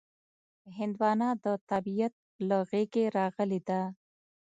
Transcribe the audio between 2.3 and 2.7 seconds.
له